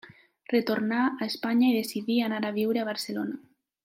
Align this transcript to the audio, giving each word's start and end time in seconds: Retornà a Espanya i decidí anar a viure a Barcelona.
Retornà 0.53 1.01
a 1.09 1.27
Espanya 1.27 1.69
i 1.69 1.75
decidí 1.77 2.15
anar 2.29 2.41
a 2.49 2.55
viure 2.59 2.83
a 2.85 2.91
Barcelona. 2.93 3.39